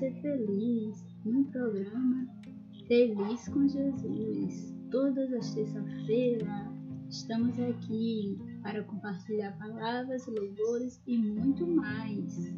ser 0.00 0.14
feliz 0.22 1.04
num 1.26 1.44
programa 1.44 2.26
Feliz 2.88 3.46
com 3.50 3.68
Jesus. 3.68 4.74
Todas 4.90 5.30
as 5.34 5.54
terças-feiras 5.54 6.48
estamos 7.10 7.60
aqui 7.60 8.38
para 8.62 8.82
compartilhar 8.82 9.52
palavras, 9.58 10.26
louvores 10.26 11.00
e 11.06 11.18
muito 11.18 11.66
mais. 11.66 12.50